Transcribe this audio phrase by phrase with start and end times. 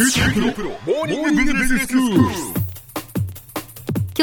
[0.00, 0.06] 今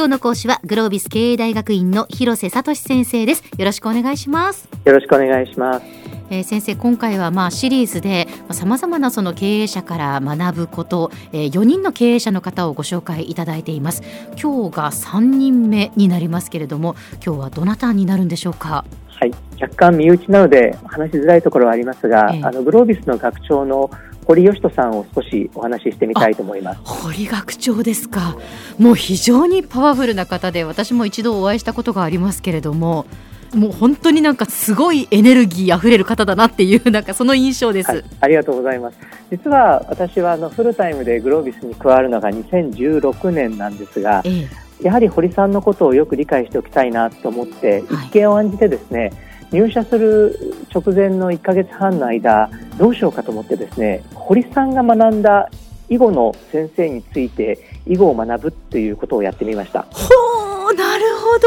[0.06, 3.44] 日の講師はグロービス経営大学院の広瀬聡先生です。
[3.58, 4.70] よろしくお願いします。
[4.86, 5.86] よろしくお願いします。
[6.30, 14.02] えー、先生今回はまあシリーズでさまざ、まなその経営者から学ぶこと、えー、4人の経営者の方をご紹介いただいています。
[14.42, 18.86] 今日が3人目になりますけれども今日はどなたになるんでしょうか？
[19.08, 19.32] はい。
[19.62, 23.90] 若干身内なので話しづらいところはありますが、えー、あのグロービスの学長の
[24.26, 26.80] 堀義人さんを少しお話ししてみたいと思います。
[26.84, 28.38] 堀学長ですか。
[28.80, 33.06] もう非常にパワフルな方で私も一度お会いしたことがありますけれども
[33.54, 38.98] もう本当になんかすごいエネルギーあふれる方だなっていうなんかその印象です、はい、ありがとうございます。
[39.32, 44.48] 実は私はあのフルタイムでグロービスに加わるのが2016年なんですが、え
[44.82, 49.12] え、やはり堀さんのことをよく理解しておきたいなと思って、一見を案じてですね、
[49.52, 55.50] 入社する直前の1か月半の間どうしようかと思ってですね堀さんが学んだ
[55.88, 59.84] 囲碁の先生について囲碁を学ぶということをやってみました。
[59.92, 61.40] ほうなるほ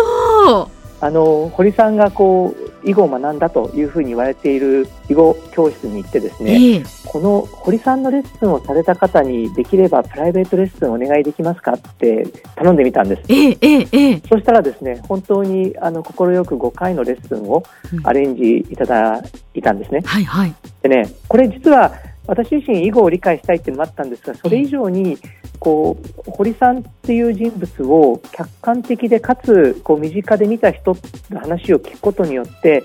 [0.65, 0.71] ど。
[1.01, 17.63] あの堀さんがこう囲碁を学んだというふうに言われている囲碁教室に行ってですね、えー、この堀さんのレッスンをされた方にできればプライベートレッスンお願いできますかって頼んでみたんです、えそしたらですね本当にあの快く5回のレッスンを
[18.03, 19.23] アレンジいただ
[19.55, 20.55] いたんですね、うん、はいはい。
[20.83, 21.93] でねこれ実は
[22.29, 25.19] 私自身囲碁を理解したいっていうのもあったんですがそれ以上に
[25.59, 30.97] こう堀さんっていう人物を客観的でかつこう身近で見た人
[31.31, 32.85] の話を聞くことによって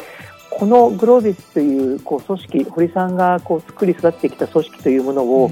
[0.49, 5.51] このグロービスというこう組織堀さんがこう作り育ってきた組織というものを、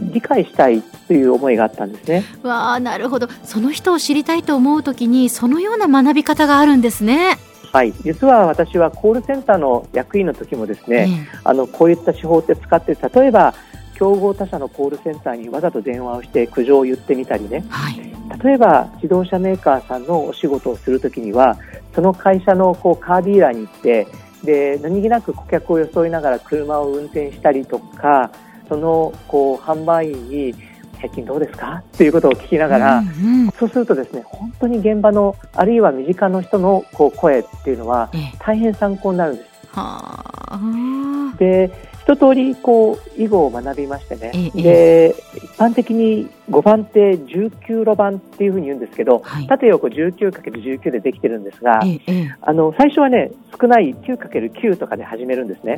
[0.00, 2.24] 理解したいという思いがあったんですね。
[2.42, 7.38] わあなるほどその人を知りたいと思うときにそのような学び方があるんですね。
[7.72, 13.54] はい、実は私はコールセンターの役員の時もですね、あのこういった手法って使って例えば
[13.94, 17.98] 競合他社のコールセンターにわざと電話をして苦情を言ってみたりね、はい、
[18.42, 21.58] 例えば自動車メーカーさんのお仕事をするときには
[21.94, 24.06] その会社のこうカーディーラーに行って
[24.44, 28.30] で何気なく顧客を装いながら車を運転したりとか
[28.68, 30.54] そのこう販売員に
[31.00, 31.82] 最近どうですか？
[31.94, 39.48] っていうことを聞きながら、うんうん、そうするとですね本当に現場のあるいは身近の人のこう声っていうのは大変参考になるんです。
[41.38, 51.82] で一通りこう囲碁を学びましてね、で一般的に5番手19路番っていうふうに言うんですけど、はい、縦横 19×19 でできてるんですが、
[52.40, 55.76] あの最初はね少ない 9×9 とかで始めるんですね。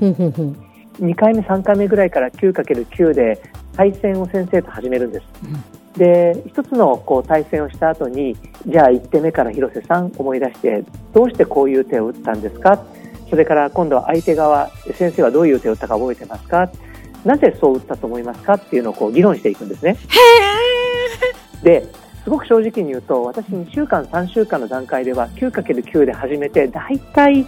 [1.01, 3.43] 2回目、3回目ぐらいから 9×9 で
[3.77, 5.25] 対戦を先生と始めるんです。
[5.45, 12.81] うんで一つのこう対戦をした後にじゃあ1手目から広瀬さん思い出してどうしてこういう手を打ったんですか？
[13.29, 16.71] それから今度は相手側先生はどういう手を打ったか覚えてますか？
[17.25, 18.55] なぜそう打ったと思いますか？
[18.55, 19.97] っていうのをこう議論していくんですね。
[21.65, 27.45] ですごく正直に言うと私2週間3週間の段階では 9×9 で始めて大体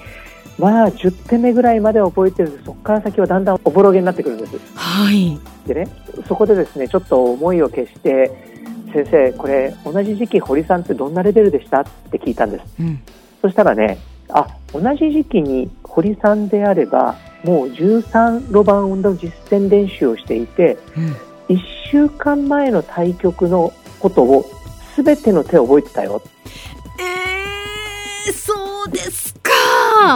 [0.59, 4.57] まあ10手目ぐらいまでは覚えてるそこから先はだんだんおぼろげになってくるんです。
[4.75, 5.39] はい。
[5.67, 5.89] でね、
[6.29, 8.31] そこでですね、ちょっと思いを消して、
[8.93, 12.65] 先生、これ同じ時期堀さんってどんなレベルでしたって聞いたんです。
[12.81, 13.01] うん、
[13.41, 13.99] そしたらね、
[14.29, 21.61] あ、同じ時期に堀さんであれば、もう13路盤の実践練習をしていて、うん、1
[21.91, 24.45] 週間前の対局のことを
[24.97, 26.23] 全ての手を覚えてたよ。
[28.27, 29.42] えー、そうですか。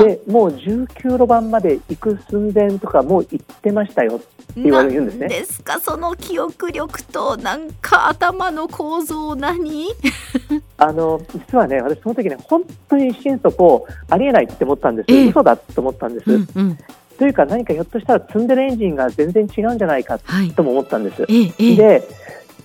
[0.02, 4.20] でもう19路盤まで行く寸前とかもう行ってましたよっ
[4.54, 5.28] て言われるんですね。
[5.28, 9.88] ですかその記憶力となんか頭の構造何？
[10.78, 16.30] あの実はね私その時ね本当に心底ありえないって思ったんです、え嘘だと思ったんです。
[16.30, 16.78] うんうん
[17.18, 20.18] というか何かひょっとしたら積んでるエンジンが全然違うんじゃないか
[20.54, 21.22] とも思ったんです。
[21.22, 22.06] はい、で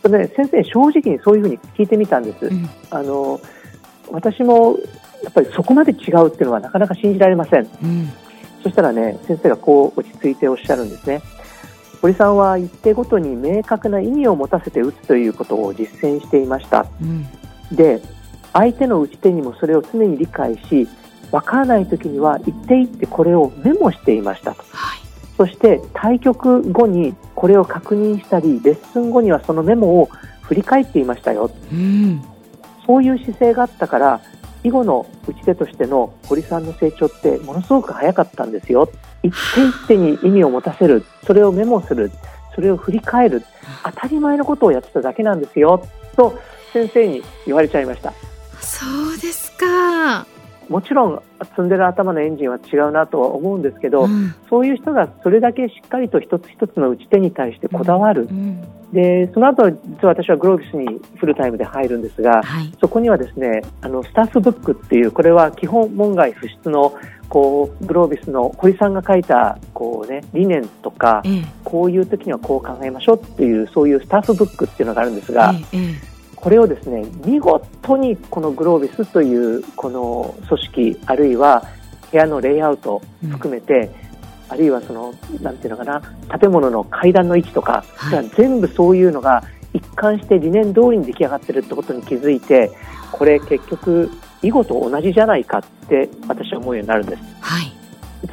[0.01, 2.47] それ、ね、先生正直にそういうふうに聞いてみたんです。
[2.47, 3.39] うん、あの
[4.11, 4.77] 私も
[5.23, 8.11] やっぱりそこまで違うっていうのはなかなか信じられません、うん、
[8.63, 11.21] そしたらね先生がこう落ち着いておっしゃるんですね。
[12.01, 17.27] 堀さんは一定ごとに明確な意味を持たせて打つということを実践していました、うん、
[17.71, 18.01] で
[18.53, 20.87] 相手の打ち手にもそれを常に理解し
[21.31, 24.99] 分からない時には一手一手これをメモしていましたと、はい、
[25.37, 30.09] そして対局後にこれを確認したりレッスン後にはそのメモを
[30.41, 32.21] 振り返っていましたよ、うん、
[32.85, 34.21] そういう姿勢があったから
[34.63, 38.89] 囲碁の打ち手としての堀さんの成長ってものすごく早かったんですよ。
[39.23, 41.03] 一手一手に意味を持たせる。
[41.25, 42.11] それをメモする。
[42.53, 43.43] それを振り返る。
[43.83, 45.85] 当たり前のことをやってただけなんですよ。
[46.15, 46.37] と
[46.73, 48.13] 先生に言われちゃいました。
[48.59, 50.25] そうですか。
[50.71, 58.61] もちろん積んでる頭のエンジンは違うなとは思うんですけど、うん、そういう人がそれだけしっかりと一つ一つの打ち手に対してこだわる、うん、
[58.93, 66.93] でその後実は私はグロービスにフルタイムで入るんですが、はい、そこにはですねあのスタッフブックっていうこれは基本門外不出の
[67.27, 75.77] こうグロービスの堀さんが書いたこう、ね、理念とか、ええ、こういう時にはこう考えましょうっていうそういうスタッフブックっていうのがあるんですが、え、
[76.41, 81.63] これをですね見事にこのグロービスというこの組織あるいは
[82.11, 83.91] 部屋のレイアウト含めて、
[84.47, 86.01] うん、あるいはそのなんていうのかな
[86.39, 89.43] 建物の階段の位置とか、はい、全部そういうのが
[89.73, 92.71] 一貫して理念通りに出来上がってるってことに気づいて
[93.11, 94.09] これ結局
[94.41, 97.23] 囲碁と同じじゃないかって私は思うようになるんです。
[97.39, 97.71] はい、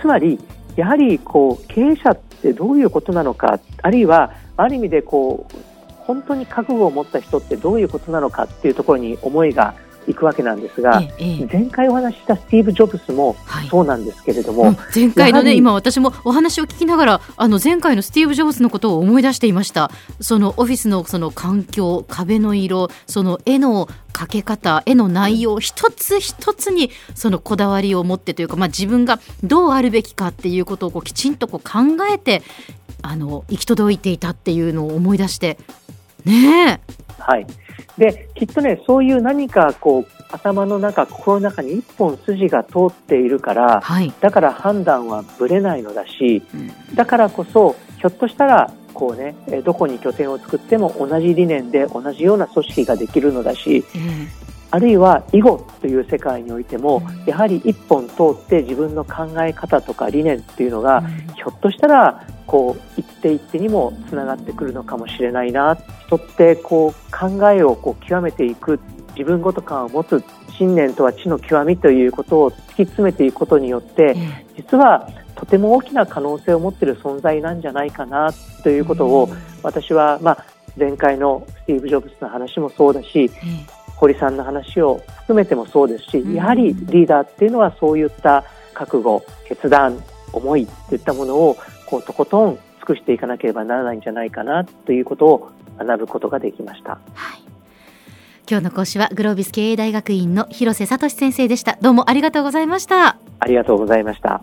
[0.01, 0.39] つまり
[0.77, 5.68] やはりこう経営者ってどういうことなのかあるいはある意味でこう
[6.09, 9.75] 本当に覚悟を持った人ってどういうことなのかっていうところに思いが
[10.07, 13.37] いくわけなんですが、ええ、前回お話ししたスティーブ・ジョブスも
[13.71, 19.91] そうなんですけれども、はいうん、前回のね今私もお話を聞きながらあの前回のスティーブ・ジョブスのことを思い出していました。
[20.19, 32.43] そのオフィスのその環境壁の色その絵のかけ方絵の内容一つ一つにそのこだわりを持ってというか、まあ、自分がどうあるべきかっていうことをこうきちんとこう考えて
[33.03, 35.59] あの行き届いていたっていうのを思い出して
[36.25, 36.81] ね
[37.19, 37.47] はい、
[37.99, 54.29] できっとねそういう何かこう頭の中心の中に一本筋が通っているから、はい、だから判断はぶれないのだし、うん、だからこそひょっとしたらこうねどこに拠点を作っても同じ理念で同じような組織ができるのだし、うん、
[54.71, 61.03] あるいは囲碁という世界においても、うん、やはり一本通って自分の考え方とか理念っていうのが、
[61.37, 68.81] ひょっとしたらこう一手一手にもつながってくるのかもしれないな人ってこう考えをこう極めていく
[69.11, 70.25] 自分ごと感を持つ
[70.57, 74.17] 信念とは知の極みということを突き詰めていくことによって
[74.57, 79.29] 実はとても大きな可能性を持っている存在なんじゃないかなということを
[79.63, 80.45] 私は、まあ、
[80.77, 83.31] 前回のスティーブ・ジョブズの話もそうだし
[83.97, 90.03] 堀さんの話を含めてもそうですしやはりリーダーっていうのはそういった覚悟決断
[90.33, 91.57] 思いといったものを
[91.89, 96.93] こうとことん尽くしていかなければならないんじゃないかなということを学ぶことができました。
[97.15, 97.43] はい。
[98.51, 101.79] 今日の講師はグロービス経営大学院の広瀬聡先生でした。
[101.81, 103.17] どうもありがとうございました。
[103.41, 104.43] ありがとうございました